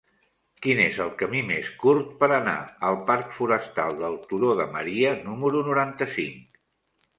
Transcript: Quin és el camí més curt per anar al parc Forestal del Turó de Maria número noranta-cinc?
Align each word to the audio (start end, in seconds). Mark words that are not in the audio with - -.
Quin 0.65 0.79
és 0.85 0.95
el 1.03 1.11
camí 1.19 1.41
més 1.49 1.69
curt 1.83 2.15
per 2.23 2.29
anar 2.39 2.55
al 2.89 2.97
parc 3.11 3.37
Forestal 3.37 4.01
del 4.01 4.19
Turó 4.33 4.51
de 4.63 4.69
Maria 4.79 5.15
número 5.31 5.65
noranta-cinc? 5.71 6.61